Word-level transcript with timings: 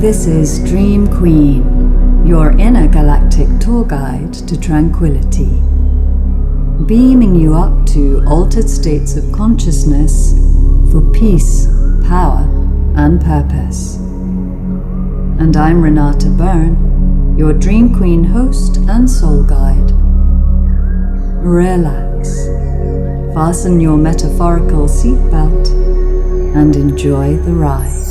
This 0.00 0.26
is 0.26 0.60
Dream 0.60 1.06
Queen, 1.08 2.26
your 2.26 2.52
inner 2.52 2.88
galactic 2.88 3.46
tour 3.60 3.84
guide 3.84 4.32
to 4.32 4.58
tranquility, 4.58 5.50
beaming 6.86 7.34
you 7.34 7.54
up 7.54 7.84
to 7.88 8.24
altered 8.26 8.70
states 8.70 9.16
of 9.16 9.30
consciousness 9.30 10.32
for 10.90 11.02
peace, 11.12 11.66
power, 12.08 12.48
and 12.96 13.20
purpose. 13.20 13.96
And 15.38 15.54
I'm 15.54 15.82
Renata 15.82 16.30
Byrne, 16.30 17.36
your 17.36 17.52
Dream 17.52 17.94
Queen 17.94 18.24
host 18.24 18.78
and 18.78 19.08
soul 19.08 19.42
guide. 19.42 19.92
Relax, 21.44 22.46
fasten 23.34 23.78
your 23.78 23.98
metaphorical 23.98 24.86
seatbelt, 24.86 25.68
and 26.56 26.74
enjoy 26.74 27.36
the 27.36 27.52
ride. 27.52 28.09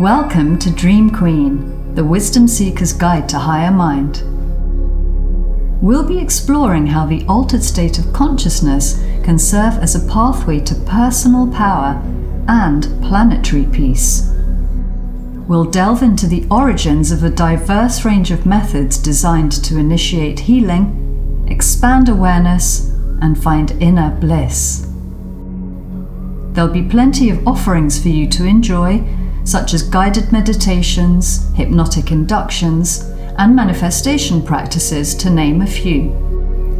Welcome 0.00 0.58
to 0.58 0.72
Dream 0.72 1.08
Queen, 1.08 1.94
the 1.94 2.04
Wisdom 2.04 2.48
Seeker's 2.48 2.92
Guide 2.92 3.28
to 3.28 3.38
Higher 3.38 3.70
Mind. 3.70 4.24
We'll 5.80 6.02
be 6.04 6.18
exploring 6.18 6.88
how 6.88 7.06
the 7.06 7.24
altered 7.26 7.62
state 7.62 8.00
of 8.00 8.12
consciousness 8.12 8.94
can 9.22 9.38
serve 9.38 9.74
as 9.74 9.94
a 9.94 10.12
pathway 10.12 10.58
to 10.62 10.74
personal 10.74 11.46
power 11.46 12.02
and 12.48 12.82
planetary 13.04 13.66
peace. 13.66 14.32
We'll 15.46 15.70
delve 15.70 16.02
into 16.02 16.26
the 16.26 16.44
origins 16.50 17.12
of 17.12 17.22
a 17.22 17.30
diverse 17.30 18.04
range 18.04 18.32
of 18.32 18.46
methods 18.46 18.98
designed 18.98 19.52
to 19.62 19.78
initiate 19.78 20.40
healing, 20.40 21.46
expand 21.48 22.08
awareness, 22.08 22.88
and 23.22 23.40
find 23.40 23.70
inner 23.80 24.10
bliss. 24.10 24.88
There'll 26.50 26.72
be 26.72 26.82
plenty 26.82 27.30
of 27.30 27.46
offerings 27.46 28.02
for 28.02 28.08
you 28.08 28.28
to 28.30 28.44
enjoy 28.44 29.04
such 29.44 29.74
as 29.74 29.82
guided 29.82 30.32
meditations, 30.32 31.48
hypnotic 31.54 32.10
inductions, 32.10 33.02
and 33.38 33.54
manifestation 33.54 34.42
practices, 34.42 35.14
to 35.14 35.30
name 35.30 35.60
a 35.60 35.66
few. 35.66 36.12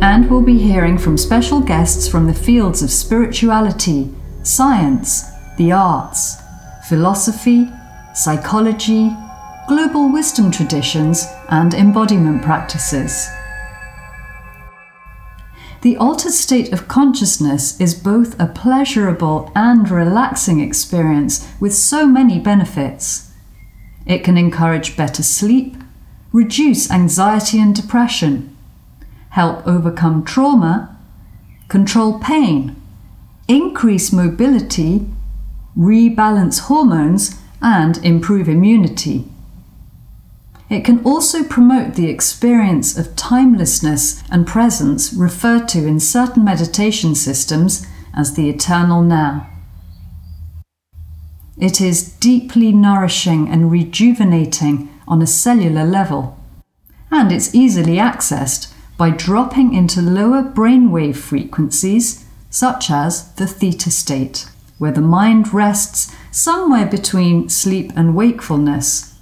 And 0.00 0.28
we'll 0.30 0.42
be 0.42 0.58
hearing 0.58 0.98
from 0.98 1.16
special 1.16 1.60
guests 1.60 2.08
from 2.08 2.26
the 2.26 2.34
fields 2.34 2.82
of 2.82 2.90
spirituality, 2.90 4.12
science, 4.42 5.24
the 5.56 5.72
arts, 5.72 6.36
philosophy, 6.88 7.68
psychology, 8.14 9.10
global 9.68 10.12
wisdom 10.12 10.50
traditions, 10.50 11.26
and 11.48 11.74
embodiment 11.74 12.42
practices. 12.42 13.28
The 15.84 15.98
altered 15.98 16.32
state 16.32 16.72
of 16.72 16.88
consciousness 16.88 17.78
is 17.78 17.94
both 17.94 18.40
a 18.40 18.46
pleasurable 18.46 19.52
and 19.54 19.90
relaxing 19.90 20.60
experience 20.60 21.46
with 21.60 21.74
so 21.74 22.06
many 22.06 22.38
benefits. 22.38 23.30
It 24.06 24.24
can 24.24 24.38
encourage 24.38 24.96
better 24.96 25.22
sleep, 25.22 25.76
reduce 26.32 26.90
anxiety 26.90 27.60
and 27.60 27.74
depression, 27.74 28.56
help 29.28 29.66
overcome 29.66 30.24
trauma, 30.24 30.96
control 31.68 32.18
pain, 32.18 32.80
increase 33.46 34.10
mobility, 34.10 35.06
rebalance 35.76 36.60
hormones, 36.60 37.38
and 37.60 37.98
improve 37.98 38.48
immunity. 38.48 39.26
It 40.70 40.84
can 40.84 41.04
also 41.04 41.44
promote 41.44 41.94
the 41.94 42.08
experience 42.08 42.96
of 42.96 43.16
timelessness 43.16 44.22
and 44.30 44.46
presence 44.46 45.12
referred 45.12 45.68
to 45.68 45.86
in 45.86 46.00
certain 46.00 46.44
meditation 46.44 47.14
systems 47.14 47.86
as 48.16 48.34
the 48.34 48.48
eternal 48.48 49.02
now. 49.02 49.48
It 51.58 51.80
is 51.80 52.02
deeply 52.02 52.72
nourishing 52.72 53.48
and 53.48 53.70
rejuvenating 53.70 54.88
on 55.06 55.20
a 55.20 55.26
cellular 55.26 55.84
level, 55.84 56.38
and 57.10 57.30
it's 57.30 57.54
easily 57.54 57.96
accessed 57.96 58.72
by 58.96 59.10
dropping 59.10 59.74
into 59.74 60.00
lower 60.00 60.42
brainwave 60.42 61.16
frequencies 61.16 62.24
such 62.48 62.90
as 62.90 63.32
the 63.34 63.46
theta 63.46 63.90
state, 63.90 64.48
where 64.78 64.92
the 64.92 65.00
mind 65.00 65.52
rests 65.52 66.14
somewhere 66.30 66.86
between 66.86 67.48
sleep 67.48 67.92
and 67.94 68.16
wakefulness 68.16 69.13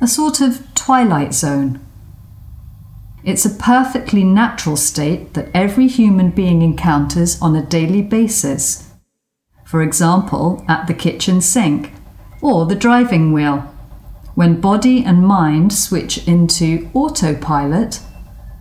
a 0.00 0.06
sort 0.06 0.40
of 0.40 0.62
twilight 0.74 1.32
zone. 1.32 1.80
It's 3.24 3.46
a 3.46 3.50
perfectly 3.50 4.24
natural 4.24 4.76
state 4.76 5.34
that 5.34 5.48
every 5.54 5.88
human 5.88 6.30
being 6.30 6.62
encounters 6.62 7.40
on 7.40 7.56
a 7.56 7.64
daily 7.64 8.02
basis. 8.02 8.90
For 9.64 9.82
example, 9.82 10.64
at 10.68 10.86
the 10.86 10.94
kitchen 10.94 11.40
sink 11.40 11.92
or 12.42 12.66
the 12.66 12.74
driving 12.74 13.32
wheel, 13.32 13.72
when 14.34 14.60
body 14.60 15.02
and 15.02 15.26
mind 15.26 15.72
switch 15.72 16.28
into 16.28 16.90
autopilot 16.92 18.00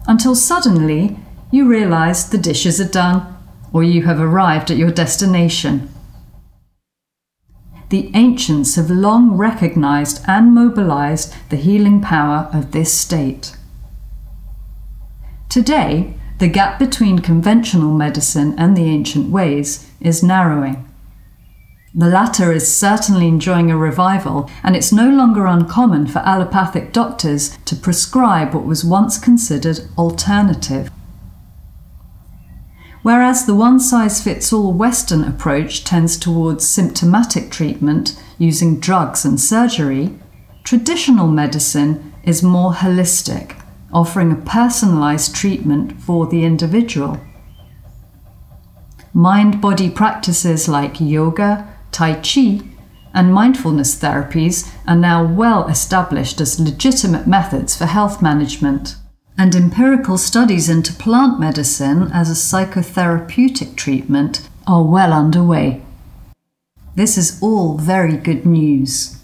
until 0.08 0.36
suddenly 0.36 1.18
you 1.52 1.68
realize 1.68 2.30
the 2.30 2.38
dishes 2.38 2.80
are 2.80 2.90
done 2.90 3.38
or 3.74 3.84
you 3.84 4.04
have 4.04 4.22
arrived 4.22 4.72
at 4.72 4.78
your 4.78 4.92
destination 4.92 5.90
the 7.96 8.12
ancients 8.14 8.76
have 8.76 8.90
long 8.90 9.38
recognized 9.38 10.22
and 10.28 10.54
mobilized 10.54 11.34
the 11.50 11.56
healing 11.56 12.02
power 12.02 12.50
of 12.52 12.74
this 12.74 12.94
state. 12.94 13.56
Today, 15.48 16.14
the 16.40 16.50
gap 16.50 16.78
between 16.78 17.20
conventional 17.20 17.94
medicine 17.94 18.54
and 18.58 18.76
the 18.76 18.84
ancient 18.84 19.30
ways 19.30 19.90
is 20.02 20.22
narrowing. 20.22 20.86
The 21.94 22.08
latter 22.08 22.52
is 22.52 22.76
certainly 22.76 23.30
enjoying 23.30 23.72
a 23.72 23.78
revival, 23.78 24.50
and 24.62 24.76
it's 24.76 24.92
no 24.92 25.10
longer 25.10 25.46
uncommon 25.46 26.08
for 26.08 26.20
allopathic 26.20 26.92
doctors 26.92 27.58
to 27.64 27.78
prescribe 27.78 28.54
what 28.54 28.66
was 28.66 28.84
once 28.84 29.18
considered 29.18 29.80
alternative. 29.98 30.92
Whereas 33.06 33.46
the 33.46 33.54
one 33.54 33.80
size 33.80 34.20
fits 34.20 34.52
all 34.52 34.74
Western 34.74 35.24
approach 35.24 35.84
tends 35.84 36.18
towards 36.18 36.68
symptomatic 36.68 37.52
treatment 37.52 38.20
using 38.40 38.80
drugs 38.80 39.24
and 39.24 39.40
surgery, 39.40 40.18
traditional 40.64 41.28
medicine 41.28 42.16
is 42.24 42.42
more 42.42 42.74
holistic, 42.74 43.62
offering 43.94 44.32
a 44.32 44.36
personalized 44.38 45.36
treatment 45.36 46.02
for 46.02 46.26
the 46.26 46.44
individual. 46.46 47.20
Mind 49.14 49.62
body 49.62 49.92
practices 49.92 50.68
like 50.68 51.00
yoga, 51.00 51.72
Tai 51.92 52.16
Chi, 52.22 52.62
and 53.14 53.32
mindfulness 53.32 53.96
therapies 54.00 54.74
are 54.88 54.96
now 54.96 55.24
well 55.24 55.68
established 55.68 56.42
as 56.42 56.60
legitimate 56.60 57.28
methods 57.28 57.78
for 57.78 57.86
health 57.86 58.24
management 58.24 58.96
and 59.38 59.56
empirical 59.56 60.18
studies 60.18 60.70
into 60.70 60.94
plant 60.94 61.40
medicine 61.40 62.10
as 62.14 62.30
a 62.30 62.34
psychotherapeutic 62.34 63.76
treatment 63.76 64.48
are 64.66 64.84
well 64.84 65.12
underway. 65.12 65.82
This 66.96 67.18
is 67.18 67.42
all 67.42 67.78
very 67.78 68.16
good 68.16 68.46
news. 68.46 69.20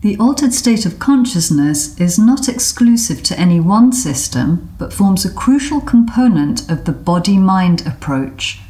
The 0.00 0.16
altered 0.16 0.54
state 0.54 0.86
of 0.86 0.98
consciousness 0.98 2.00
is 2.00 2.18
not 2.18 2.48
exclusive 2.48 3.22
to 3.24 3.38
any 3.38 3.60
one 3.60 3.92
system, 3.92 4.74
but 4.78 4.94
forms 4.94 5.26
a 5.26 5.34
crucial 5.34 5.82
component 5.82 6.70
of 6.70 6.86
the 6.86 6.92
body 6.92 7.36
mind 7.36 7.86
approach, 7.86 8.60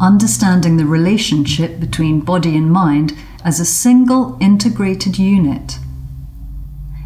understanding 0.00 0.78
the 0.78 0.86
relationship 0.86 1.78
between 1.78 2.20
body 2.20 2.56
and 2.56 2.72
mind 2.72 3.12
as 3.44 3.60
a 3.60 3.66
single 3.66 4.38
integrated 4.40 5.18
unit. 5.18 5.78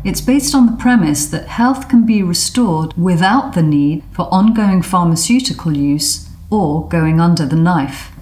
It's 0.04 0.20
based 0.20 0.54
on 0.54 0.66
the 0.66 0.76
premise 0.76 1.24
that 1.28 1.46
health 1.46 1.88
can 1.88 2.04
be 2.04 2.22
restored 2.22 2.92
without 2.92 3.54
the 3.54 3.62
need 3.62 4.04
for 4.12 4.32
ongoing 4.32 4.82
pharmaceutical 4.82 5.74
use 5.74 6.28
or 6.50 6.86
going 6.88 7.20
under 7.20 7.46
the 7.46 7.56
knife. 7.56 8.12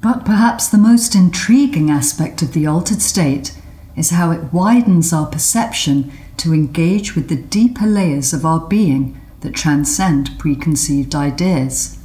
But 0.00 0.24
perhaps 0.24 0.68
the 0.68 0.78
most 0.78 1.16
intriguing 1.16 1.90
aspect 1.90 2.40
of 2.40 2.52
the 2.52 2.68
altered 2.68 3.02
state 3.02 3.58
is 3.96 4.10
how 4.10 4.30
it 4.30 4.52
widens 4.52 5.12
our 5.12 5.26
perception 5.26 6.12
to 6.36 6.54
engage 6.54 7.16
with 7.16 7.28
the 7.28 7.36
deeper 7.36 7.86
layers 7.86 8.32
of 8.32 8.46
our 8.46 8.60
being 8.60 9.20
that 9.40 9.56
transcend 9.56 10.38
preconceived 10.38 11.16
ideas. 11.16 11.98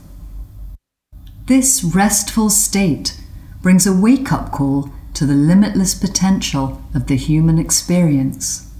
This 1.46 1.84
restful 1.84 2.50
state 2.50 3.16
brings 3.62 3.86
a 3.86 3.94
wake 3.94 4.32
up 4.32 4.52
call 4.52 4.90
to 5.14 5.28
the 5.28 5.36
limitless 5.36 5.94
potential 5.94 6.82
of 6.96 7.06
the 7.06 7.16
human 7.16 7.60
experience. 7.60 8.71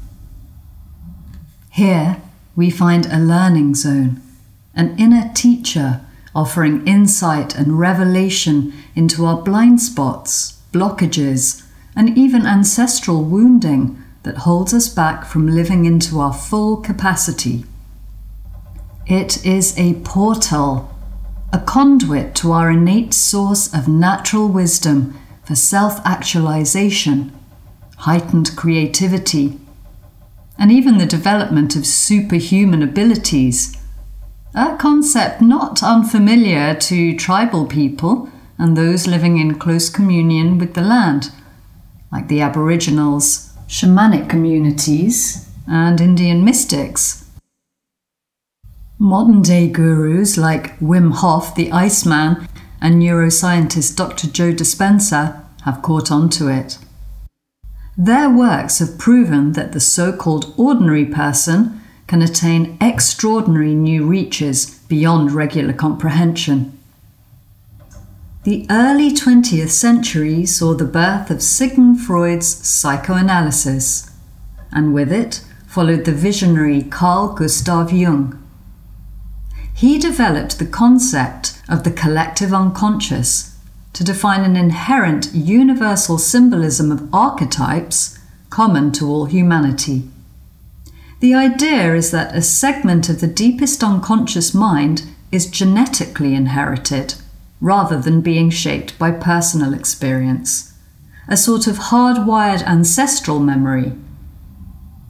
Here, 1.72 2.22
we 2.54 2.70
find 2.70 3.06
a 3.06 3.18
learning 3.18 3.76
zone, 3.76 4.22
an 4.76 4.94
inner 5.00 5.32
teacher 5.34 6.02
offering 6.36 6.86
insight 6.86 7.56
and 7.56 7.80
revelation 7.80 8.74
into 8.94 9.26
our 9.26 9.42
blind 9.42 9.82
spots, 9.82 10.60
blockages, 10.74 11.64
and 11.96 12.18
even 12.18 12.46
ancestral 12.46 13.24
wounding 13.24 14.04
that 14.24 14.40
holds 14.40 14.74
us 14.74 14.90
back 14.90 15.24
from 15.24 15.48
living 15.48 15.86
into 15.86 16.20
our 16.20 16.34
full 16.34 16.76
capacity. 16.76 17.64
It 19.08 19.46
is 19.46 19.74
a 19.78 19.94
portal, 20.02 20.94
a 21.54 21.60
conduit 21.60 22.36
to 22.36 22.52
our 22.52 22.70
innate 22.70 23.14
source 23.14 23.74
of 23.74 23.88
natural 23.88 24.50
wisdom 24.50 25.18
for 25.46 25.56
self 25.56 26.06
actualization, 26.06 27.32
heightened 28.00 28.58
creativity, 28.58 29.58
and 30.62 30.72
even 30.72 31.00
the 31.00 31.08
development 31.08 31.76
of 31.76 31.88
superhuman 31.88 32.84
abilities. 32.84 33.76
A 34.54 34.78
concept 34.78 35.42
not 35.42 35.82
unfamiliar 35.82 36.76
to 36.76 37.16
tribal 37.16 37.66
people 37.66 38.30
and 38.60 38.78
those 38.78 39.08
living 39.08 39.40
in 39.40 39.58
close 39.58 39.90
communion 39.90 40.60
with 40.60 40.76
the 40.76 40.84
land, 40.84 41.32
like 42.12 42.28
the 42.28 42.42
Aboriginals, 42.42 43.52
shamanic 43.68 44.30
communities, 44.30 45.50
and 45.68 46.00
Indian 46.00 46.46
mystics. 46.46 47.26
Modern 49.00 49.42
day 49.42 49.68
gurus 49.68 50.38
like 50.38 50.78
Wim 50.78 51.12
Hof, 51.12 51.56
the 51.56 51.72
Iceman, 51.72 52.48
and 52.80 53.02
neuroscientist 53.02 53.96
Dr. 53.96 54.28
Joe 54.28 54.52
Dispenza 54.52 55.44
have 55.64 55.82
caught 55.82 56.12
on 56.12 56.30
to 56.30 56.50
it. 56.50 56.78
Their 58.04 58.32
works 58.32 58.80
have 58.80 58.98
proven 58.98 59.52
that 59.52 59.74
the 59.74 59.80
so 59.80 60.12
called 60.12 60.56
ordinary 60.58 61.06
person 61.06 61.82
can 62.08 62.24
attain 62.24 62.76
extraordinary 62.82 63.76
new 63.76 64.08
reaches 64.08 64.80
beyond 64.88 65.34
regular 65.34 65.72
comprehension. 65.72 66.80
The 68.44 68.66
early 68.72 69.12
20th 69.12 69.70
century 69.70 70.48
saw 70.48 70.74
the 70.74 70.84
birth 70.84 71.30
of 71.30 71.44
Sigmund 71.44 72.02
Freud's 72.02 72.48
psychoanalysis, 72.48 74.10
and 74.72 74.96
with 74.96 75.12
it 75.12 75.46
followed 75.68 76.06
the 76.06 76.12
visionary 76.12 76.82
Carl 76.82 77.36
Gustav 77.36 77.94
Jung. 77.94 78.42
He 79.76 80.00
developed 80.00 80.58
the 80.58 80.66
concept 80.66 81.62
of 81.70 81.84
the 81.84 81.92
collective 81.92 82.52
unconscious 82.52 83.51
to 83.94 84.04
define 84.04 84.44
an 84.44 84.56
inherent 84.56 85.34
universal 85.34 86.18
symbolism 86.18 86.92
of 86.92 87.14
archetypes 87.14 88.18
common 88.50 88.92
to 88.92 89.08
all 89.08 89.26
humanity. 89.26 90.04
The 91.20 91.34
idea 91.36 91.94
is 91.94 92.12
that 92.12 92.36
a 92.36 92.42
segment 92.42 93.10
of 93.10 93.22
the 93.22 93.28
deepest 93.28 93.84
unconscious 93.84 94.54
mind 94.54 95.04
is 95.32 95.46
genetically 95.46 96.34
inherited 96.34 97.16
rather 97.62 98.00
than 98.00 98.22
being 98.22 98.50
shaped 98.50 98.98
by 98.98 99.12
personal 99.12 99.74
experience, 99.74 100.74
a 101.28 101.38
sort 101.38 101.68
of 101.68 101.78
hardwired 101.78 102.64
ancestral 102.64 103.40
memory. 103.40 103.94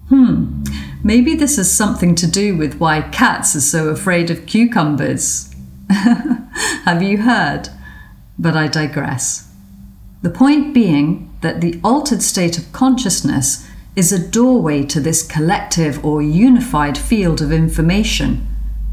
Hmm, 0.10 0.63
maybe 1.01 1.33
this 1.33 1.56
has 1.56 1.72
something 1.72 2.13
to 2.16 2.28
do 2.28 2.57
with 2.57 2.78
why 2.78 3.01
cats 3.01 3.56
are 3.56 3.62
so 3.62 3.88
afraid 3.88 4.30
of 4.30 4.45
cucumbers. 4.45 5.56
Have 5.89 7.01
you 7.01 7.19
heard? 7.19 7.69
But 8.42 8.58
I 8.58 8.66
digress. 8.66 9.48
The 10.24 10.32
point 10.32 10.74
being 10.74 11.32
that 11.42 11.62
the 11.62 11.80
altered 11.84 12.24
state 12.24 12.58
of 12.58 12.74
consciousness 12.74 13.68
is 13.96 14.12
a 14.12 14.30
doorway 14.30 14.84
to 14.86 15.00
this 15.00 15.22
collective 15.22 16.04
or 16.04 16.24
unified 16.24 16.98
field 16.98 17.40
of 17.40 17.52
information, 17.52 18.48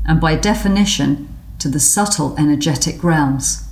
and 0.07 0.21
by 0.21 0.35
definition, 0.37 1.35
to 1.61 1.69
the 1.69 1.81
subtle 1.81 2.37
energetic 2.37 3.03
realms. 3.03 3.65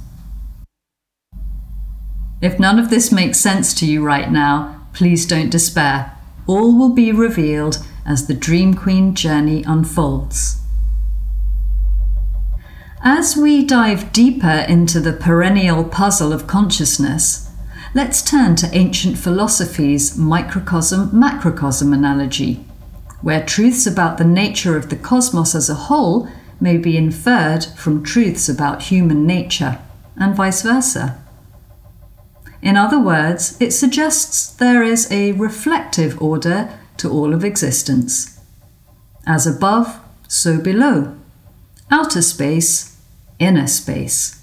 If 2.40 2.58
none 2.58 2.78
of 2.78 2.88
this 2.88 3.12
makes 3.12 3.38
sense 3.38 3.74
to 3.74 3.86
you 3.86 4.02
right 4.02 4.32
now, 4.32 4.86
please 4.94 5.26
don't 5.26 5.50
despair. 5.50 6.16
All 6.46 6.78
will 6.78 6.94
be 6.94 7.12
revealed 7.12 7.84
as 8.06 8.26
the 8.26 8.34
Dream 8.34 8.72
Queen 8.72 9.14
journey 9.14 9.62
unfolds. 9.66 10.62
As 13.08 13.36
we 13.36 13.64
dive 13.64 14.12
deeper 14.12 14.66
into 14.68 14.98
the 14.98 15.12
perennial 15.12 15.84
puzzle 15.84 16.32
of 16.32 16.48
consciousness, 16.48 17.48
let's 17.94 18.20
turn 18.20 18.56
to 18.56 18.76
ancient 18.76 19.16
philosophy's 19.16 20.18
microcosm 20.18 21.16
macrocosm 21.16 21.92
analogy, 21.92 22.64
where 23.22 23.46
truths 23.46 23.86
about 23.86 24.18
the 24.18 24.24
nature 24.24 24.76
of 24.76 24.88
the 24.88 24.96
cosmos 24.96 25.54
as 25.54 25.70
a 25.70 25.86
whole 25.86 26.28
may 26.58 26.76
be 26.78 26.96
inferred 26.96 27.66
from 27.76 28.02
truths 28.02 28.48
about 28.48 28.82
human 28.82 29.24
nature, 29.24 29.78
and 30.16 30.34
vice 30.34 30.62
versa. 30.62 31.16
In 32.60 32.76
other 32.76 32.98
words, 32.98 33.56
it 33.60 33.70
suggests 33.70 34.48
there 34.48 34.82
is 34.82 35.08
a 35.12 35.30
reflective 35.30 36.20
order 36.20 36.76
to 36.96 37.08
all 37.08 37.32
of 37.32 37.44
existence. 37.44 38.40
As 39.28 39.46
above, 39.46 40.00
so 40.26 40.58
below. 40.58 41.16
Outer 41.88 42.20
space, 42.20 42.94
inner 43.38 43.66
space. 43.66 44.42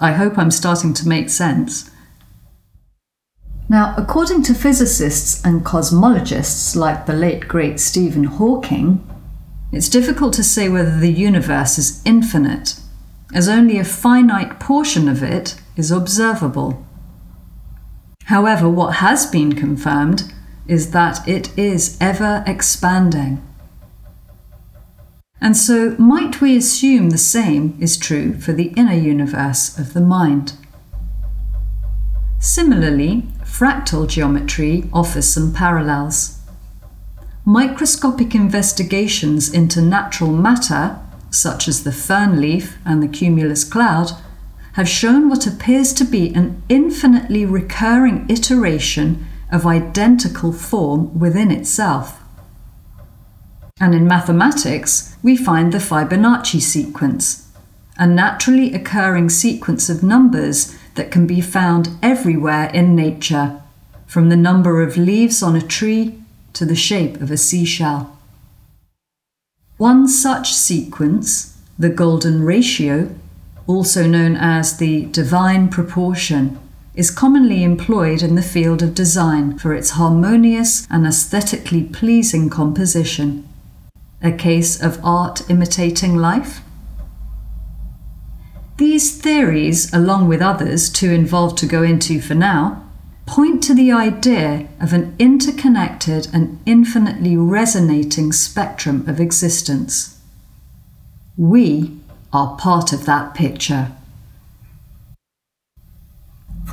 I 0.00 0.12
hope 0.12 0.36
I'm 0.38 0.50
starting 0.50 0.92
to 0.94 1.08
make 1.08 1.30
sense. 1.30 1.90
Now, 3.68 3.94
according 3.96 4.42
to 4.44 4.54
physicists 4.54 5.42
and 5.44 5.64
cosmologists 5.64 6.76
like 6.76 7.06
the 7.06 7.14
late 7.14 7.48
great 7.48 7.80
Stephen 7.80 8.24
Hawking, 8.24 9.08
it's 9.72 9.88
difficult 9.88 10.34
to 10.34 10.44
say 10.44 10.68
whether 10.68 10.98
the 10.98 11.12
universe 11.12 11.78
is 11.78 12.02
infinite, 12.04 12.76
as 13.32 13.48
only 13.48 13.78
a 13.78 13.84
finite 13.84 14.60
portion 14.60 15.08
of 15.08 15.22
it 15.22 15.56
is 15.76 15.90
observable. 15.90 16.84
However, 18.26 18.68
what 18.68 18.96
has 18.96 19.26
been 19.26 19.54
confirmed 19.54 20.32
is 20.66 20.92
that 20.92 21.26
it 21.26 21.56
is 21.58 21.98
ever 22.00 22.44
expanding. 22.46 23.42
And 25.40 25.56
so, 25.56 25.94
might 25.98 26.40
we 26.40 26.56
assume 26.56 27.10
the 27.10 27.18
same 27.18 27.76
is 27.80 27.96
true 27.96 28.34
for 28.40 28.52
the 28.52 28.72
inner 28.76 28.94
universe 28.94 29.78
of 29.78 29.92
the 29.92 30.00
mind? 30.00 30.54
Similarly, 32.40 33.22
fractal 33.42 34.08
geometry 34.08 34.84
offers 34.92 35.26
some 35.26 35.52
parallels. 35.52 36.40
Microscopic 37.44 38.34
investigations 38.34 39.52
into 39.52 39.80
natural 39.82 40.32
matter, 40.32 40.98
such 41.30 41.68
as 41.68 41.84
the 41.84 41.92
fern 41.92 42.40
leaf 42.40 42.78
and 42.84 43.02
the 43.02 43.08
cumulus 43.08 43.64
cloud, 43.64 44.12
have 44.74 44.88
shown 44.88 45.28
what 45.28 45.46
appears 45.46 45.92
to 45.92 46.04
be 46.04 46.34
an 46.34 46.62
infinitely 46.68 47.46
recurring 47.46 48.26
iteration 48.28 49.26
of 49.52 49.66
identical 49.66 50.52
form 50.52 51.16
within 51.18 51.50
itself. 51.50 52.23
And 53.80 53.92
in 53.92 54.06
mathematics, 54.06 55.16
we 55.20 55.36
find 55.36 55.72
the 55.72 55.78
Fibonacci 55.78 56.60
sequence, 56.60 57.50
a 57.96 58.06
naturally 58.06 58.72
occurring 58.72 59.30
sequence 59.30 59.88
of 59.88 60.02
numbers 60.02 60.76
that 60.94 61.10
can 61.10 61.26
be 61.26 61.40
found 61.40 61.88
everywhere 62.00 62.70
in 62.70 62.94
nature, 62.94 63.60
from 64.06 64.28
the 64.28 64.36
number 64.36 64.80
of 64.80 64.96
leaves 64.96 65.42
on 65.42 65.56
a 65.56 65.60
tree 65.60 66.20
to 66.52 66.64
the 66.64 66.76
shape 66.76 67.20
of 67.20 67.32
a 67.32 67.36
seashell. 67.36 68.16
One 69.76 70.06
such 70.06 70.52
sequence, 70.52 71.58
the 71.76 71.88
golden 71.88 72.44
ratio, 72.44 73.12
also 73.66 74.06
known 74.06 74.36
as 74.36 74.76
the 74.76 75.06
divine 75.06 75.68
proportion, 75.68 76.60
is 76.94 77.10
commonly 77.10 77.64
employed 77.64 78.22
in 78.22 78.36
the 78.36 78.42
field 78.42 78.82
of 78.82 78.94
design 78.94 79.58
for 79.58 79.74
its 79.74 79.90
harmonious 79.90 80.86
and 80.88 81.04
aesthetically 81.04 81.82
pleasing 81.82 82.48
composition. 82.48 83.48
A 84.24 84.32
case 84.32 84.82
of 84.82 84.98
art 85.04 85.48
imitating 85.50 86.16
life? 86.16 86.62
These 88.78 89.20
theories, 89.20 89.92
along 89.92 90.28
with 90.28 90.40
others 90.40 90.88
too 90.88 91.10
involved 91.10 91.58
to 91.58 91.66
go 91.66 91.82
into 91.82 92.22
for 92.22 92.34
now, 92.34 92.82
point 93.26 93.62
to 93.64 93.74
the 93.74 93.92
idea 93.92 94.66
of 94.80 94.94
an 94.94 95.14
interconnected 95.18 96.28
and 96.32 96.58
infinitely 96.64 97.36
resonating 97.36 98.32
spectrum 98.32 99.06
of 99.06 99.20
existence. 99.20 100.18
We 101.36 101.98
are 102.32 102.56
part 102.56 102.94
of 102.94 103.04
that 103.04 103.34
picture. 103.34 103.92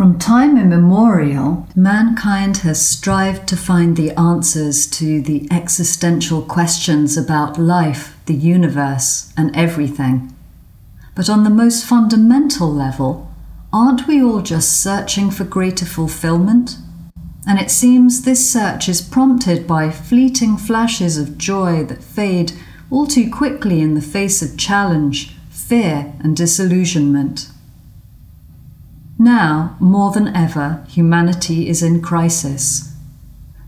From 0.02 0.18
time 0.18 0.58
immemorial, 0.58 1.68
mankind 1.76 2.58
has 2.66 2.84
strived 2.84 3.48
to 3.50 3.56
find 3.56 3.96
the 3.96 4.10
answers 4.20 4.88
to 4.98 5.22
the 5.22 5.48
existential 5.52 6.42
questions 6.42 7.18
about 7.18 7.60
life, 7.60 8.18
the 8.26 8.34
universe, 8.34 9.32
and 9.38 9.56
everything. 9.56 10.36
But 11.14 11.30
on 11.30 11.44
the 11.44 11.52
most 11.52 11.86
fundamental 11.86 12.74
level, 12.74 13.32
aren't 13.72 14.08
we 14.08 14.24
all 14.24 14.42
just 14.42 14.82
searching 14.82 15.30
for 15.30 15.44
greater 15.44 15.86
fulfillment? 15.86 16.78
And 17.46 17.60
it 17.60 17.70
seems 17.70 18.24
this 18.24 18.52
search 18.52 18.90
is 18.90 19.04
prompted 19.04 19.68
by 19.68 19.92
fleeting 19.92 20.58
flashes 20.58 21.20
of 21.20 21.38
joy 21.38 21.84
that 21.84 22.04
fade 22.04 22.54
all 22.90 23.06
too 23.06 23.30
quickly 23.30 23.82
in 23.82 23.94
the 23.94 24.02
face 24.02 24.42
of 24.42 24.58
challenge, 24.58 25.36
fear, 25.52 26.12
and 26.22 26.36
disillusionment. 26.36 27.52
Now, 29.22 29.78
more 29.80 30.10
than 30.10 30.36
ever, 30.36 30.84
humanity 30.88 31.70
is 31.70 31.84
in 31.84 32.02
crisis. 32.02 32.92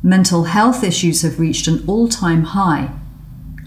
Mental 0.01 0.45
health 0.45 0.83
issues 0.83 1.21
have 1.21 1.39
reached 1.39 1.67
an 1.67 1.83
all 1.85 2.07
time 2.07 2.43
high. 2.43 2.89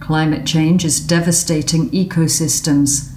Climate 0.01 0.45
change 0.45 0.85
is 0.85 0.99
devastating 0.99 1.89
ecosystems 1.91 3.13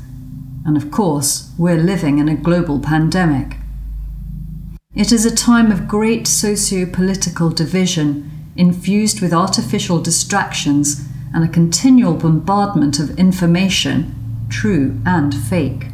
And 0.65 0.77
of 0.77 0.91
course, 0.91 1.51
we're 1.57 1.81
living 1.81 2.19
in 2.19 2.29
a 2.29 2.35
global 2.35 2.79
pandemic. 2.79 3.57
It 4.93 5.11
is 5.11 5.25
a 5.25 5.35
time 5.35 5.71
of 5.71 5.87
great 5.87 6.27
socio 6.27 6.85
political 6.85 7.49
division, 7.49 8.29
infused 8.55 9.19
with 9.19 9.33
artificial 9.33 9.99
distractions 9.99 11.07
and 11.33 11.43
a 11.43 11.47
continual 11.47 12.13
bombardment 12.13 12.99
of 12.99 13.17
information, 13.17 14.13
true 14.47 15.01
and 15.07 15.33
fake. 15.33 15.85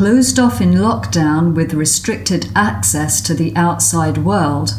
Closed 0.00 0.38
off 0.38 0.62
in 0.62 0.72
lockdown 0.76 1.54
with 1.54 1.74
restricted 1.74 2.50
access 2.56 3.20
to 3.20 3.34
the 3.34 3.54
outside 3.54 4.16
world, 4.16 4.70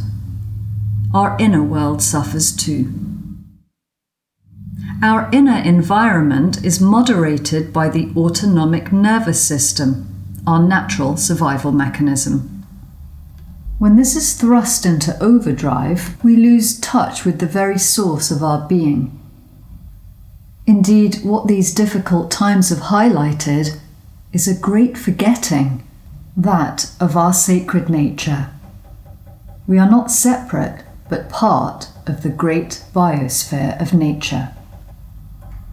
our 1.13 1.37
inner 1.39 1.61
world 1.61 2.01
suffers 2.01 2.51
too. 2.51 2.91
Our 5.03 5.29
inner 5.31 5.59
environment 5.59 6.65
is 6.65 6.81
moderated 6.81 7.71
by 7.71 7.89
the 7.89 8.11
autonomic 8.17 8.91
nervous 8.91 9.39
system, 9.45 10.07
our 10.47 10.59
natural 10.59 11.17
survival 11.17 11.71
mechanism. 11.71 12.65
When 13.77 13.97
this 13.97 14.15
is 14.15 14.33
thrust 14.33 14.87
into 14.87 15.15
overdrive, 15.23 16.17
we 16.23 16.35
lose 16.35 16.79
touch 16.79 17.25
with 17.25 17.37
the 17.37 17.45
very 17.45 17.77
source 17.77 18.31
of 18.31 18.41
our 18.41 18.67
being. 18.67 19.19
Indeed, 20.65 21.17
what 21.21 21.45
these 21.45 21.75
difficult 21.75 22.31
times 22.31 22.69
have 22.69 22.89
highlighted 22.89 23.79
is 24.33 24.47
a 24.47 24.59
great 24.59 24.97
forgetting 24.97 25.83
that 26.37 26.91
of 26.99 27.17
our 27.17 27.33
sacred 27.33 27.89
nature. 27.89 28.49
We 29.67 29.77
are 29.77 29.89
not 29.89 30.11
separate, 30.11 30.83
but 31.09 31.29
part 31.29 31.89
of 32.07 32.23
the 32.23 32.29
great 32.29 32.83
biosphere 32.93 33.79
of 33.81 33.93
nature. 33.93 34.53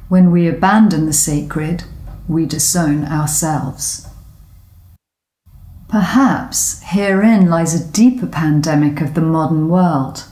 When 0.09 0.31
we 0.31 0.49
abandon 0.49 1.07
the 1.07 1.12
sacred, 1.12 1.85
we 2.27 2.47
disown 2.47 3.05
ourselves. 3.05 4.09
Perhaps 5.88 6.83
herein 6.83 7.49
lies 7.49 7.75
a 7.75 7.93
deeper 7.93 8.27
pandemic 8.27 9.00
of 9.00 9.15
the 9.15 9.23
modern 9.23 9.69
world, 9.69 10.25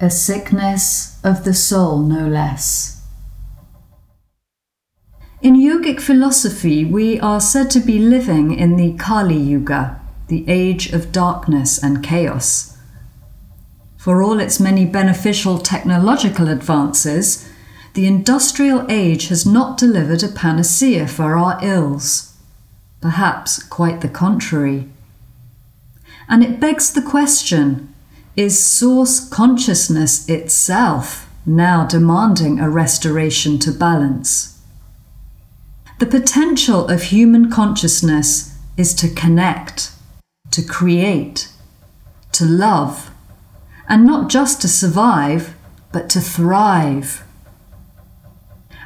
a 0.00 0.08
sickness 0.08 1.18
of 1.22 1.44
the 1.44 1.52
soul 1.52 1.98
no 1.98 2.26
less. 2.26 2.95
In 5.42 5.54
yogic 5.54 6.00
philosophy, 6.00 6.82
we 6.82 7.20
are 7.20 7.42
said 7.42 7.70
to 7.72 7.80
be 7.80 7.98
living 7.98 8.58
in 8.58 8.76
the 8.76 8.94
Kali 8.94 9.36
Yuga, 9.36 10.00
the 10.28 10.48
age 10.48 10.94
of 10.94 11.12
darkness 11.12 11.76
and 11.82 12.02
chaos. 12.02 12.78
For 13.98 14.22
all 14.22 14.40
its 14.40 14.58
many 14.58 14.86
beneficial 14.86 15.58
technological 15.58 16.48
advances, 16.48 17.46
the 17.92 18.06
industrial 18.06 18.86
age 18.88 19.28
has 19.28 19.44
not 19.44 19.76
delivered 19.76 20.22
a 20.22 20.28
panacea 20.28 21.06
for 21.06 21.36
our 21.36 21.62
ills. 21.62 22.32
Perhaps 23.02 23.62
quite 23.64 24.00
the 24.00 24.08
contrary. 24.08 24.88
And 26.30 26.42
it 26.42 26.60
begs 26.60 26.90
the 26.90 27.02
question 27.02 27.92
is 28.36 28.58
source 28.58 29.20
consciousness 29.28 30.26
itself 30.30 31.30
now 31.44 31.86
demanding 31.86 32.58
a 32.58 32.70
restoration 32.70 33.58
to 33.58 33.70
balance? 33.70 34.55
The 35.98 36.04
potential 36.06 36.88
of 36.88 37.04
human 37.04 37.50
consciousness 37.50 38.54
is 38.76 38.92
to 38.96 39.08
connect, 39.08 39.92
to 40.50 40.62
create, 40.62 41.48
to 42.32 42.44
love, 42.44 43.10
and 43.88 44.04
not 44.04 44.28
just 44.28 44.60
to 44.60 44.68
survive, 44.68 45.54
but 45.92 46.10
to 46.10 46.20
thrive. 46.20 47.24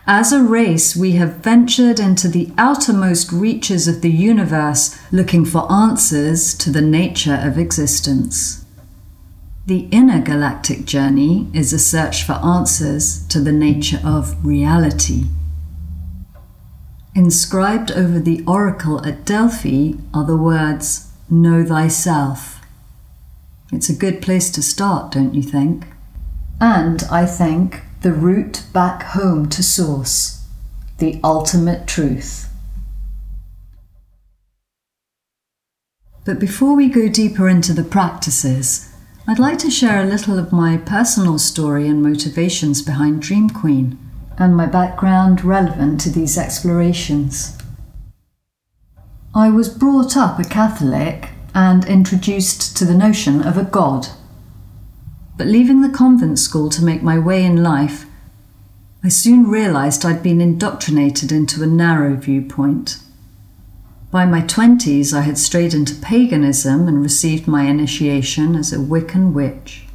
As 0.06 0.32
a 0.32 0.40
race, 0.40 0.94
we 0.94 1.12
have 1.12 1.38
ventured 1.38 1.98
into 1.98 2.28
the 2.28 2.52
outermost 2.56 3.32
reaches 3.32 3.88
of 3.88 4.02
the 4.02 4.10
universe 4.10 4.96
looking 5.10 5.44
for 5.44 5.70
answers 5.70 6.54
to 6.58 6.70
the 6.70 6.80
nature 6.80 7.40
of 7.42 7.58
existence. 7.58 8.64
The 9.66 9.88
inner 9.90 10.20
galactic 10.20 10.84
journey 10.84 11.48
is 11.52 11.72
a 11.72 11.78
search 11.80 12.22
for 12.22 12.34
answers 12.34 13.26
to 13.28 13.40
the 13.40 13.52
nature 13.52 14.00
of 14.04 14.44
reality. 14.46 15.24
Inscribed 17.14 17.90
over 17.90 18.20
the 18.20 18.44
oracle 18.46 19.04
at 19.04 19.24
Delphi 19.24 19.94
are 20.14 20.24
the 20.24 20.36
words, 20.36 21.08
Know 21.28 21.64
thyself. 21.64 22.60
It's 23.72 23.88
a 23.88 23.96
good 23.96 24.22
place 24.22 24.48
to 24.52 24.62
start, 24.62 25.12
don't 25.12 25.34
you 25.34 25.42
think? 25.42 25.86
And 26.60 27.02
I 27.10 27.26
think 27.26 27.82
the 28.02 28.12
route 28.12 28.64
back 28.72 29.02
home 29.02 29.48
to 29.48 29.62
source, 29.62 30.46
the 30.98 31.18
ultimate 31.24 31.88
truth. 31.88 32.48
But 36.24 36.38
before 36.38 36.76
we 36.76 36.88
go 36.88 37.08
deeper 37.08 37.48
into 37.48 37.72
the 37.72 37.82
practices, 37.82 38.94
I'd 39.26 39.40
like 39.40 39.58
to 39.60 39.70
share 39.70 40.00
a 40.00 40.06
little 40.06 40.38
of 40.38 40.52
my 40.52 40.76
personal 40.76 41.38
story 41.38 41.88
and 41.88 42.02
motivations 42.02 42.82
behind 42.82 43.20
Dream 43.20 43.50
Queen 43.50 43.98
and 44.40 44.56
my 44.56 44.66
background 44.66 45.44
relevant 45.44 46.00
to 46.00 46.11
these 46.11 46.37
explorations. 46.37 47.56
I 49.35 49.50
was 49.50 49.68
brought 49.68 50.16
up 50.16 50.38
a 50.40 50.44
Catholic 50.44 51.28
and 51.54 51.85
introduced 51.85 52.76
to 52.78 52.85
the 52.85 52.94
notion 52.94 53.42
of 53.42 53.56
a 53.56 53.64
God 53.64 54.09
but 55.40 55.47
leaving 55.47 55.80
the 55.80 55.88
convent 55.88 56.38
school 56.38 56.68
to 56.68 56.85
make 56.85 57.02
my 57.02 57.18
way 57.18 57.42
in 57.42 57.62
life, 57.62 58.04
I 59.02 59.09
soon 59.09 59.49
realised 59.49 60.04
I'd 60.04 60.23
been 60.23 60.38
indoctrinated 60.38 61.32
into 61.32 61.62
a 61.62 61.66
narrow 61.66 62.14
viewpoint. 62.14 62.99
By 64.11 64.26
my 64.26 64.42
twenties, 64.42 65.14
I 65.14 65.23
had 65.23 65.38
strayed 65.38 65.73
into 65.73 65.94
paganism 65.94 66.87
and 66.87 67.00
received 67.00 67.49
my 67.49 67.62
initiation 67.62 68.54
as 68.54 68.70
a 68.70 68.76
Wiccan 68.76 69.32
witch. 69.32 69.87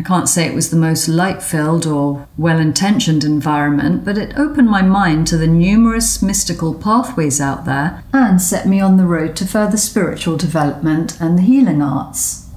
I 0.00 0.02
can't 0.02 0.30
say 0.30 0.46
it 0.46 0.54
was 0.54 0.70
the 0.70 0.78
most 0.78 1.08
light 1.08 1.42
filled 1.42 1.86
or 1.86 2.26
well 2.38 2.58
intentioned 2.58 3.22
environment, 3.22 4.02
but 4.02 4.16
it 4.16 4.32
opened 4.34 4.70
my 4.70 4.80
mind 4.80 5.26
to 5.26 5.36
the 5.36 5.46
numerous 5.46 6.22
mystical 6.22 6.72
pathways 6.72 7.38
out 7.38 7.66
there 7.66 8.02
and 8.10 8.40
set 8.40 8.66
me 8.66 8.80
on 8.80 8.96
the 8.96 9.04
road 9.04 9.36
to 9.36 9.46
further 9.46 9.76
spiritual 9.76 10.38
development 10.38 11.20
and 11.20 11.36
the 11.36 11.42
healing 11.42 11.82
arts. 11.82 12.48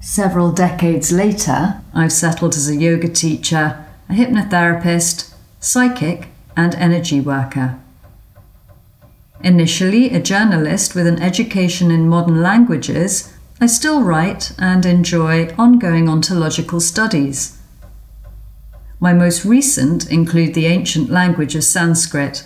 Several 0.00 0.50
decades 0.50 1.12
later, 1.12 1.82
I've 1.92 2.14
settled 2.14 2.54
as 2.54 2.66
a 2.66 2.76
yoga 2.76 3.08
teacher, 3.08 3.84
a 4.08 4.12
hypnotherapist, 4.14 5.34
psychic, 5.60 6.28
and 6.56 6.74
energy 6.76 7.20
worker. 7.20 7.78
Initially 9.44 10.14
a 10.14 10.18
journalist 10.18 10.94
with 10.94 11.06
an 11.06 11.20
education 11.20 11.90
in 11.90 12.08
modern 12.08 12.40
languages, 12.40 13.34
I 13.60 13.66
still 13.66 14.02
write 14.02 14.52
and 14.56 14.86
enjoy 14.86 15.52
ongoing 15.58 16.08
ontological 16.08 16.78
studies. 16.78 17.58
My 19.00 19.12
most 19.12 19.44
recent 19.44 20.08
include 20.12 20.54
the 20.54 20.66
ancient 20.66 21.10
language 21.10 21.56
of 21.56 21.64
Sanskrit, 21.64 22.44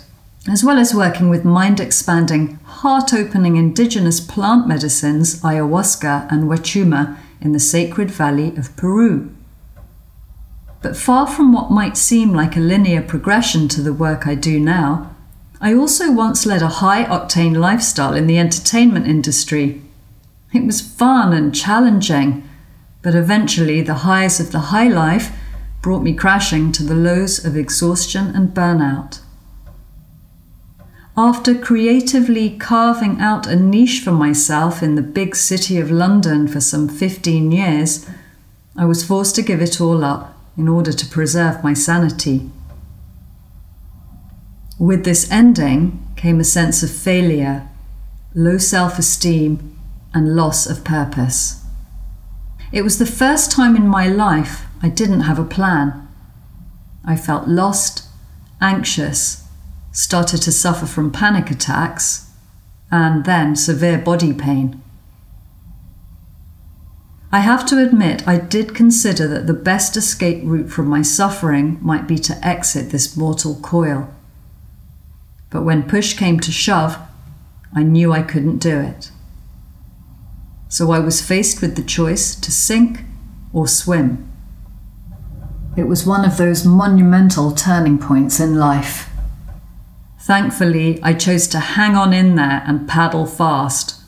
as 0.49 0.63
well 0.63 0.79
as 0.79 0.95
working 0.95 1.29
with 1.29 1.45
mind 1.45 1.79
expanding, 1.79 2.55
heart 2.63 3.13
opening 3.13 3.57
indigenous 3.57 4.19
plant 4.19 4.67
medicines, 4.67 5.39
ayahuasca 5.41 6.31
and 6.31 6.49
wachuma, 6.49 7.17
in 7.39 7.51
the 7.51 7.59
sacred 7.59 8.09
valley 8.09 8.55
of 8.57 8.75
Peru. 8.75 9.31
But 10.81 10.97
far 10.97 11.27
from 11.27 11.53
what 11.53 11.69
might 11.69 11.95
seem 11.95 12.33
like 12.33 12.57
a 12.57 12.59
linear 12.59 13.03
progression 13.03 13.67
to 13.69 13.81
the 13.81 13.93
work 13.93 14.25
I 14.25 14.33
do 14.33 14.59
now, 14.59 15.15
I 15.61 15.75
also 15.75 16.11
once 16.11 16.47
led 16.47 16.63
a 16.63 16.79
high 16.81 17.03
octane 17.05 17.55
lifestyle 17.55 18.15
in 18.15 18.25
the 18.25 18.39
entertainment 18.39 19.07
industry. 19.07 19.81
It 20.53 20.65
was 20.65 20.81
fun 20.81 21.33
and 21.33 21.53
challenging, 21.53 22.47
but 23.01 23.15
eventually 23.15 23.81
the 23.81 24.05
highs 24.05 24.39
of 24.39 24.51
the 24.51 24.69
high 24.71 24.87
life 24.87 25.35
brought 25.81 26.03
me 26.03 26.13
crashing 26.13 26.71
to 26.73 26.83
the 26.83 26.95
lows 26.95 27.43
of 27.43 27.57
exhaustion 27.57 28.27
and 28.35 28.49
burnout. 28.49 29.19
After 31.17 31.53
creatively 31.53 32.57
carving 32.57 33.19
out 33.19 33.45
a 33.45 33.55
niche 33.55 34.01
for 34.03 34.11
myself 34.11 34.81
in 34.81 34.95
the 34.95 35.01
big 35.01 35.35
city 35.35 35.77
of 35.77 35.91
London 35.91 36.47
for 36.47 36.61
some 36.61 36.87
15 36.87 37.51
years, 37.51 38.09
I 38.75 38.85
was 38.85 39.03
forced 39.03 39.35
to 39.35 39.43
give 39.43 39.61
it 39.61 39.81
all 39.81 40.03
up 40.03 40.35
in 40.57 40.67
order 40.67 40.91
to 40.91 41.05
preserve 41.05 41.63
my 41.63 41.73
sanity. 41.73 42.49
With 44.79 45.03
this 45.03 45.29
ending 45.29 46.07
came 46.15 46.39
a 46.39 46.43
sense 46.43 46.81
of 46.81 46.89
failure, 46.89 47.67
low 48.33 48.57
self 48.57 48.97
esteem, 48.97 49.72
and 50.13 50.35
loss 50.35 50.67
of 50.67 50.83
purpose. 50.83 51.63
It 52.71 52.83
was 52.83 52.97
the 52.97 53.05
first 53.05 53.51
time 53.51 53.75
in 53.75 53.87
my 53.87 54.07
life 54.07 54.65
I 54.81 54.89
didn't 54.89 55.21
have 55.21 55.39
a 55.39 55.43
plan. 55.43 56.07
I 57.05 57.15
felt 57.15 57.47
lost, 57.47 58.07
anxious, 58.61 59.47
started 59.91 60.41
to 60.41 60.51
suffer 60.51 60.85
from 60.85 61.11
panic 61.11 61.51
attacks, 61.51 62.31
and 62.91 63.25
then 63.25 63.55
severe 63.55 63.97
body 63.97 64.33
pain. 64.33 64.81
I 67.31 67.39
have 67.39 67.65
to 67.67 67.83
admit, 67.83 68.27
I 68.27 68.37
did 68.37 68.75
consider 68.75 69.27
that 69.27 69.47
the 69.47 69.53
best 69.53 69.97
escape 69.97 70.43
route 70.43 70.69
from 70.69 70.87
my 70.87 71.01
suffering 71.01 71.79
might 71.81 72.07
be 72.07 72.19
to 72.19 72.47
exit 72.47 72.91
this 72.91 73.17
mortal 73.17 73.55
coil. 73.55 74.13
But 75.49 75.63
when 75.63 75.89
push 75.89 76.13
came 76.13 76.39
to 76.41 76.51
shove, 76.51 76.97
I 77.75 77.81
knew 77.81 78.11
I 78.11 78.21
couldn't 78.21 78.59
do 78.59 78.79
it. 78.79 79.09
So 80.73 80.89
I 80.89 80.97
was 80.97 81.21
faced 81.21 81.61
with 81.61 81.75
the 81.75 81.83
choice 81.83 82.33
to 82.33 82.51
sink 82.51 83.01
or 83.53 83.67
swim. 83.67 84.27
It 85.77 85.83
was 85.83 86.03
one 86.03 86.25
of 86.25 86.37
those 86.37 86.65
monumental 86.65 87.51
turning 87.51 87.99
points 87.99 88.39
in 88.39 88.55
life. 88.55 89.07
Thankfully, 90.21 90.99
I 91.03 91.13
chose 91.13 91.47
to 91.49 91.59
hang 91.59 91.95
on 91.95 92.11
in 92.11 92.33
there 92.37 92.63
and 92.65 92.89
paddle 92.89 93.27
fast. 93.27 94.01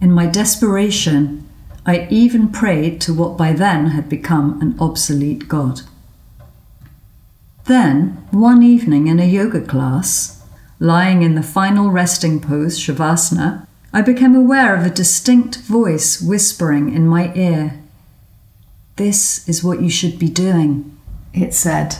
In 0.00 0.12
my 0.12 0.26
desperation, 0.26 1.48
I 1.84 2.06
even 2.10 2.52
prayed 2.52 3.00
to 3.00 3.12
what 3.12 3.36
by 3.36 3.52
then 3.52 3.86
had 3.86 4.08
become 4.08 4.62
an 4.62 4.76
obsolete 4.78 5.48
god. 5.48 5.80
Then, 7.64 8.24
one 8.30 8.62
evening 8.62 9.08
in 9.08 9.18
a 9.18 9.26
yoga 9.26 9.62
class, 9.62 10.44
lying 10.78 11.22
in 11.22 11.34
the 11.34 11.42
final 11.42 11.90
resting 11.90 12.38
pose, 12.38 12.78
Shavasana, 12.78 13.66
I 13.92 14.02
became 14.02 14.34
aware 14.34 14.74
of 14.76 14.84
a 14.84 14.90
distinct 14.90 15.58
voice 15.60 16.20
whispering 16.20 16.92
in 16.94 17.06
my 17.06 17.32
ear. 17.34 17.80
This 18.96 19.48
is 19.48 19.64
what 19.64 19.80
you 19.80 19.88
should 19.88 20.18
be 20.18 20.28
doing, 20.28 20.98
it 21.32 21.54
said. 21.54 21.96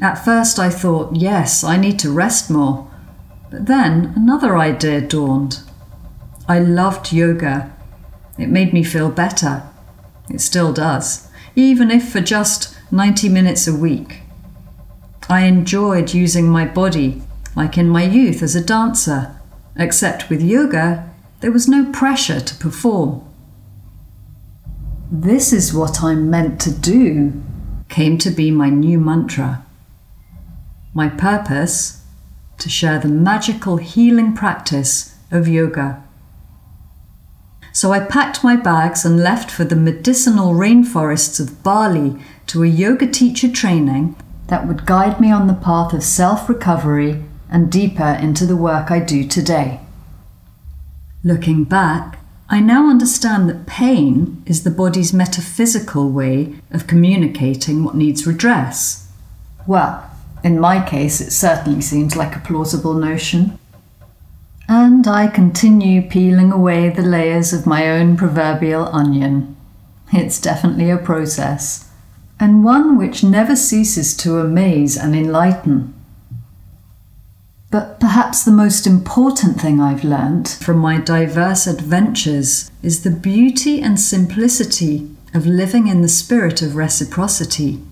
At 0.00 0.24
first 0.24 0.58
I 0.58 0.68
thought, 0.68 1.14
yes, 1.14 1.62
I 1.62 1.76
need 1.76 1.98
to 2.00 2.10
rest 2.10 2.50
more. 2.50 2.90
But 3.50 3.66
then 3.66 4.12
another 4.16 4.58
idea 4.58 5.00
dawned. 5.00 5.60
I 6.48 6.58
loved 6.58 7.12
yoga. 7.12 7.72
It 8.36 8.48
made 8.48 8.72
me 8.72 8.82
feel 8.82 9.10
better. 9.10 9.62
It 10.28 10.40
still 10.40 10.72
does, 10.72 11.28
even 11.54 11.90
if 11.90 12.10
for 12.10 12.20
just 12.20 12.76
90 12.90 13.28
minutes 13.28 13.68
a 13.68 13.74
week. 13.74 14.22
I 15.28 15.42
enjoyed 15.42 16.14
using 16.14 16.48
my 16.48 16.64
body, 16.64 17.22
like 17.54 17.78
in 17.78 17.88
my 17.88 18.04
youth 18.04 18.42
as 18.42 18.54
a 18.54 18.64
dancer, 18.64 19.35
except 19.78 20.30
with 20.30 20.42
yoga, 20.42 21.08
there 21.40 21.52
was 21.52 21.68
no 21.68 21.90
pressure 21.92 22.40
to 22.40 22.54
perform. 22.56 23.22
This 25.10 25.52
is 25.52 25.74
what 25.74 26.02
I'm 26.02 26.30
meant 26.30 26.60
to 26.62 26.72
do, 26.72 27.32
came 27.88 28.18
to 28.18 28.30
be 28.30 28.50
my 28.50 28.70
new 28.70 28.98
mantra. 28.98 29.64
My 30.94 31.08
purpose? 31.08 32.02
To 32.58 32.68
share 32.68 32.98
the 32.98 33.08
magical 33.08 33.76
healing 33.76 34.34
practice 34.34 35.14
of 35.30 35.46
yoga. 35.46 36.02
So 37.72 37.92
I 37.92 38.00
packed 38.00 38.42
my 38.42 38.56
bags 38.56 39.04
and 39.04 39.20
left 39.20 39.50
for 39.50 39.64
the 39.64 39.76
medicinal 39.76 40.54
rainforests 40.54 41.38
of 41.38 41.62
Bali 41.62 42.16
to 42.46 42.62
a 42.62 42.66
yoga 42.66 43.06
teacher 43.06 43.52
training 43.52 44.16
that 44.46 44.66
would 44.66 44.86
guide 44.86 45.20
me 45.20 45.30
on 45.30 45.46
the 45.46 45.52
path 45.54 45.92
of 45.92 46.02
self 46.02 46.48
recovery 46.48 47.22
and 47.50 47.70
deeper 47.70 48.18
into 48.20 48.46
the 48.46 48.56
work 48.56 48.90
I 48.90 49.00
do 49.00 49.26
today. 49.26 49.80
Looking 51.24 51.64
back, 51.64 52.18
I 52.48 52.60
now 52.60 52.88
understand 52.88 53.48
that 53.48 53.66
pain 53.66 54.42
is 54.46 54.62
the 54.62 54.70
body's 54.70 55.12
metaphysical 55.12 56.10
way 56.10 56.54
of 56.70 56.86
communicating 56.86 57.82
what 57.82 57.96
needs 57.96 58.26
redress. 58.26 59.10
Well, 59.66 60.08
in 60.44 60.60
my 60.60 60.84
case, 60.88 61.20
it 61.20 61.32
certainly 61.32 61.80
seems 61.80 62.14
like 62.14 62.36
a 62.36 62.40
plausible 62.40 62.94
notion. 62.94 63.58
And 64.68 65.08
I 65.08 65.26
continue 65.26 66.02
peeling 66.02 66.52
away 66.52 66.88
the 66.88 67.02
layers 67.02 67.52
of 67.52 67.66
my 67.66 67.88
own 67.88 68.16
proverbial 68.16 68.86
onion. 68.94 69.56
It's 70.12 70.40
definitely 70.40 70.90
a 70.90 70.98
process, 70.98 71.90
and 72.38 72.62
one 72.62 72.96
which 72.96 73.24
never 73.24 73.56
ceases 73.56 74.16
to 74.18 74.38
amaze 74.38 74.96
and 74.96 75.16
enlighten. 75.16 75.94
But 77.76 78.00
perhaps 78.00 78.42
the 78.42 78.52
most 78.52 78.86
important 78.86 79.60
thing 79.60 79.82
I've 79.82 80.02
learnt 80.02 80.48
from 80.62 80.78
my 80.78 80.98
diverse 80.98 81.66
adventures 81.66 82.70
is 82.82 83.02
the 83.02 83.10
beauty 83.10 83.82
and 83.82 84.00
simplicity 84.00 85.10
of 85.34 85.44
living 85.44 85.86
in 85.86 86.00
the 86.00 86.08
spirit 86.08 86.62
of 86.62 86.74
reciprocity 86.74 87.82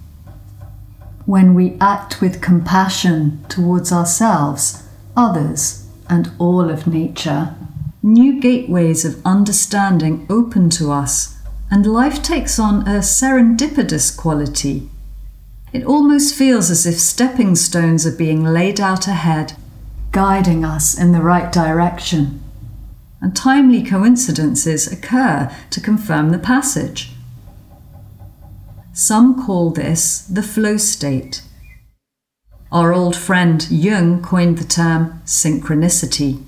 when 1.27 1.53
we 1.53 1.77
act 1.83 2.23
with 2.23 2.41
compassion 2.41 3.45
towards 3.51 3.93
ourselves, 3.93 4.85
others, 5.19 5.87
and 6.09 6.31
all 6.39 6.71
of 6.71 6.87
nature, 6.87 7.55
new 8.03 8.41
gateways 8.41 9.05
of 9.05 9.21
understanding 9.27 10.27
open 10.31 10.71
to 10.71 10.91
us, 10.93 11.37
and 11.71 11.85
life 11.85 12.23
takes 12.23 12.59
on 12.59 12.89
a 12.89 13.01
serendipitous 13.01 14.17
quality. 14.17 14.89
It 15.75 15.85
almost 15.85 16.35
feels 16.35 16.71
as 16.71 16.87
if 16.87 16.99
stepping 16.99 17.55
stones 17.55 18.07
are 18.07 18.17
being 18.17 18.45
laid 18.45 18.81
out 18.81 19.07
ahead, 19.07 19.53
guiding 20.15 20.65
us 20.65 20.97
in 20.97 21.11
the 21.11 21.21
right 21.21 21.53
direction. 21.53 22.41
And 23.21 23.35
timely 23.35 23.83
coincidences 23.83 24.91
occur 24.91 25.51
to 25.71 25.81
confirm 25.81 26.31
the 26.31 26.39
passage. 26.39 27.11
Some 28.93 29.45
call 29.45 29.71
this 29.71 30.21
the 30.21 30.43
flow 30.43 30.77
state. 30.77 31.43
Our 32.71 32.93
old 32.93 33.17
friend 33.17 33.67
Jung 33.69 34.23
coined 34.23 34.59
the 34.59 34.65
term 34.65 35.21
synchronicity. 35.27 36.45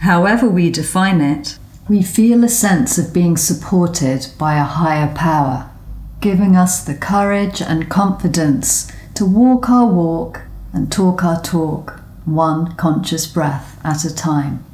However, 0.00 0.48
we 0.48 0.70
define 0.70 1.20
it, 1.20 1.58
we 1.88 2.02
feel 2.02 2.42
a 2.42 2.48
sense 2.48 2.96
of 2.96 3.12
being 3.12 3.36
supported 3.36 4.28
by 4.38 4.54
a 4.54 4.64
higher 4.64 5.14
power, 5.14 5.70
giving 6.22 6.56
us 6.56 6.82
the 6.82 6.94
courage 6.94 7.60
and 7.60 7.90
confidence 7.90 8.90
to 9.12 9.26
walk 9.26 9.68
our 9.68 9.86
walk 9.86 10.42
and 10.72 10.90
talk 10.90 11.22
our 11.22 11.40
talk, 11.42 12.03
one 12.24 12.74
conscious 12.76 13.26
breath 13.26 13.78
at 13.84 14.04
a 14.04 14.14
time. 14.14 14.64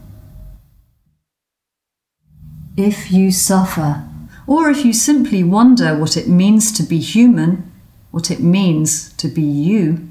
If 2.77 3.11
you 3.11 3.31
suffer, 3.31 4.05
or 4.47 4.71
if 4.71 4.85
you 4.85 4.93
simply 4.93 5.43
wonder 5.43 5.97
what 5.97 6.17
it 6.17 6.29
means 6.29 6.73
to 6.73 6.83
be 6.83 6.99
human, 6.99 7.71
what 8.11 8.31
it 8.31 8.41
means 8.41 9.13
to 9.15 9.29
be 9.29 9.43
you, 9.43 10.09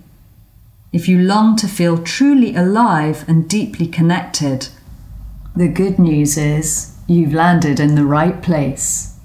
if 0.92 1.08
you 1.08 1.20
long 1.20 1.56
to 1.58 1.68
feel 1.68 1.98
truly 1.98 2.56
alive 2.56 3.24
and 3.28 3.50
deeply 3.50 3.88
connected, 3.88 4.70
the 5.56 5.68
good 5.68 6.00
news 6.00 6.38
is 6.38 6.96
you've 7.08 7.34
landed 7.34 7.80
in 7.80 7.96
the 7.96 8.06
right 8.06 8.42
place. 8.42 9.16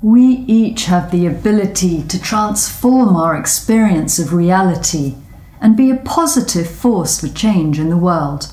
We 0.00 0.44
each 0.48 0.86
have 0.86 1.10
the 1.10 1.26
ability 1.26 2.02
to 2.04 2.20
transform 2.20 3.14
our 3.16 3.36
experience 3.36 4.18
of 4.18 4.32
reality 4.32 5.14
and 5.62 5.76
be 5.76 5.90
a 5.90 5.96
positive 5.96 6.68
force 6.68 7.20
for 7.20 7.28
change 7.28 7.78
in 7.78 7.88
the 7.88 7.96
world. 7.96 8.52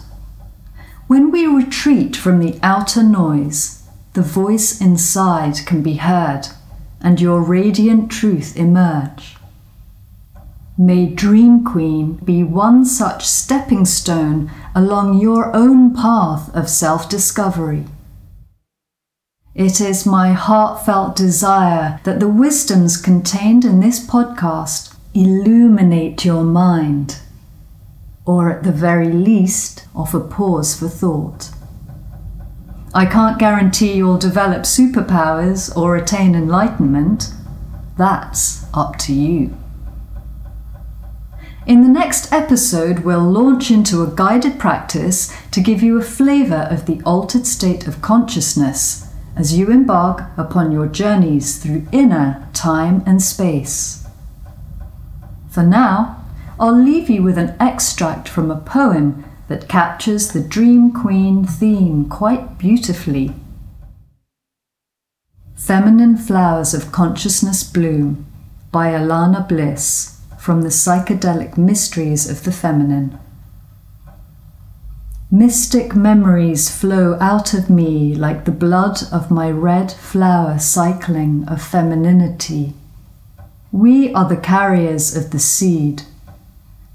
When 1.07 1.31
we 1.31 1.47
retreat 1.47 2.15
from 2.15 2.39
the 2.39 2.59
outer 2.61 3.01
noise, 3.01 3.83
the 4.13 4.21
voice 4.21 4.79
inside 4.79 5.65
can 5.65 5.81
be 5.81 5.95
heard 5.95 6.47
and 7.01 7.19
your 7.19 7.41
radiant 7.41 8.11
truth 8.11 8.55
emerge. 8.55 9.37
May 10.77 11.07
Dream 11.07 11.65
Queen 11.65 12.13
be 12.23 12.43
one 12.43 12.85
such 12.85 13.25
stepping 13.25 13.85
stone 13.85 14.51
along 14.75 15.19
your 15.19 15.53
own 15.55 15.93
path 15.95 16.55
of 16.55 16.69
self 16.69 17.09
discovery. 17.09 17.85
It 19.55 19.81
is 19.81 20.05
my 20.05 20.33
heartfelt 20.33 21.15
desire 21.15 21.99
that 22.03 22.19
the 22.19 22.29
wisdoms 22.29 22.97
contained 22.97 23.65
in 23.65 23.79
this 23.79 23.99
podcast 23.99 24.95
illuminate 25.19 26.23
your 26.23 26.45
mind, 26.45 27.19
or 28.25 28.49
at 28.49 28.63
the 28.63 28.71
very 28.71 29.11
least, 29.11 29.85
offer 29.93 30.21
pause 30.21 30.79
for 30.79 30.87
thought. 30.87 31.51
I 32.93 33.05
can't 33.05 33.37
guarantee 33.37 33.95
you'll 33.95 34.17
develop 34.17 34.61
superpowers 34.61 35.75
or 35.75 35.97
attain 35.97 36.35
enlightenment. 36.35 37.33
That's 37.97 38.65
up 38.73 38.97
to 38.99 39.13
you. 39.13 39.57
In 41.67 41.81
the 41.81 41.89
next 41.89 42.31
episode, 42.31 42.99
we'll 42.99 43.19
launch 43.19 43.69
into 43.69 44.01
a 44.01 44.15
guided 44.15 44.57
practice 44.57 45.35
to 45.51 45.59
give 45.59 45.83
you 45.83 45.97
a 45.97 46.01
flavour 46.01 46.67
of 46.71 46.85
the 46.85 47.01
altered 47.05 47.45
state 47.45 47.87
of 47.87 48.01
consciousness 48.01 49.13
as 49.35 49.57
you 49.57 49.69
embark 49.69 50.23
upon 50.37 50.71
your 50.71 50.87
journeys 50.87 51.61
through 51.61 51.85
inner 51.91 52.47
time 52.53 53.03
and 53.05 53.21
space. 53.21 53.98
For 55.59 55.65
now, 55.65 56.23
I'll 56.57 56.81
leave 56.81 57.09
you 57.09 57.21
with 57.21 57.37
an 57.37 57.53
extract 57.59 58.29
from 58.29 58.49
a 58.49 58.61
poem 58.61 59.25
that 59.49 59.67
captures 59.67 60.29
the 60.29 60.39
Dream 60.39 60.93
Queen 60.93 61.43
theme 61.43 62.07
quite 62.07 62.57
beautifully. 62.57 63.33
Feminine 65.57 66.15
Flowers 66.15 66.73
of 66.73 66.93
Consciousness 66.93 67.65
Bloom 67.65 68.25
by 68.71 68.91
Alana 68.91 69.45
Bliss 69.49 70.21
from 70.39 70.61
the 70.61 70.69
Psychedelic 70.69 71.57
Mysteries 71.57 72.29
of 72.29 72.45
the 72.45 72.53
Feminine. 72.53 73.19
Mystic 75.29 75.93
memories 75.93 76.73
flow 76.73 77.17
out 77.19 77.53
of 77.53 77.69
me 77.69 78.15
like 78.15 78.45
the 78.45 78.51
blood 78.51 78.99
of 79.11 79.29
my 79.29 79.51
red 79.51 79.91
flower 79.91 80.57
cycling 80.57 81.43
of 81.49 81.61
femininity. 81.61 82.75
We 83.71 84.13
are 84.13 84.27
the 84.27 84.37
carriers 84.37 85.15
of 85.15 85.31
the 85.31 85.39
seed 85.39 86.03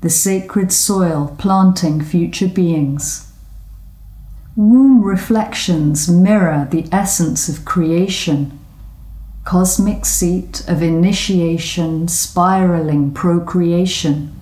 the 0.04 0.10
sacred 0.10 0.70
soil 0.70 1.34
planting 1.38 1.98
future 2.02 2.46
beings. 2.46 3.32
Womb 4.54 5.02
reflections 5.02 6.10
mirror 6.10 6.68
the 6.70 6.86
essence 6.92 7.48
of 7.48 7.64
creation, 7.64 8.58
cosmic 9.44 10.04
seat 10.04 10.62
of 10.68 10.82
initiation, 10.82 12.06
spiraling 12.06 13.12
procreation. 13.14 14.38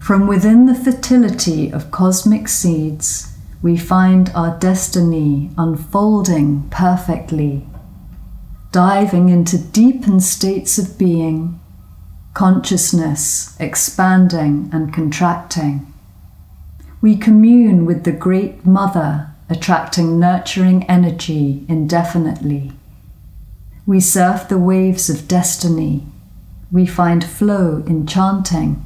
From 0.00 0.26
within 0.26 0.66
the 0.66 0.74
fertility 0.74 1.72
of 1.72 1.92
cosmic 1.92 2.48
seeds, 2.48 3.32
we 3.62 3.76
find 3.76 4.32
our 4.34 4.58
destiny 4.58 5.52
unfolding 5.56 6.68
perfectly, 6.70 7.64
diving 8.72 9.28
into 9.28 9.58
deepened 9.58 10.22
states 10.22 10.78
of 10.78 10.98
being, 10.98 11.60
consciousness 12.34 13.56
expanding 13.58 14.70
and 14.72 14.94
contracting 14.94 15.90
we 17.02 17.16
commune 17.16 17.86
with 17.86 18.04
the 18.04 18.12
Great 18.12 18.66
Mother, 18.66 19.30
attracting 19.48 20.20
nurturing 20.20 20.84
energy 20.84 21.64
indefinitely. 21.66 22.72
We 23.86 24.00
surf 24.00 24.48
the 24.48 24.58
waves 24.58 25.08
of 25.08 25.26
destiny. 25.26 26.04
We 26.70 26.84
find 26.84 27.24
flow 27.24 27.82
enchanting. 27.86 28.84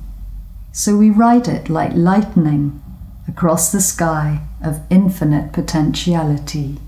So 0.70 0.96
we 0.96 1.10
ride 1.10 1.48
it 1.48 1.68
like 1.68 1.92
lightning 1.94 2.80
across 3.26 3.72
the 3.72 3.80
sky 3.80 4.42
of 4.62 4.82
infinite 4.90 5.52
potentiality. 5.52 6.78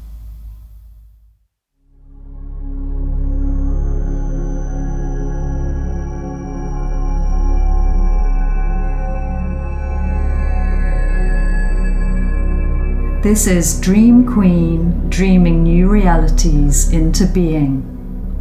This 13.26 13.48
is 13.48 13.80
Dream 13.80 14.24
Queen 14.24 15.10
dreaming 15.10 15.64
new 15.64 15.88
realities 15.88 16.92
into 16.92 17.26
being. 17.26 17.82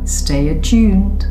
Stay 0.06 0.50
attuned. 0.50 1.26